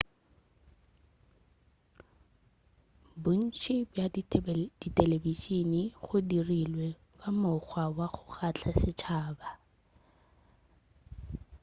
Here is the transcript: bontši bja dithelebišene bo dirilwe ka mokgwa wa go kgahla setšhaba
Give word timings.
bontši 3.21 3.75
bja 3.91 4.05
dithelebišene 4.81 5.81
bo 6.05 6.15
dirilwe 6.29 6.89
ka 7.19 7.29
mokgwa 7.39 7.83
wa 7.97 8.07
go 8.13 8.23
kgahla 8.31 8.71
setšhaba 8.81 9.49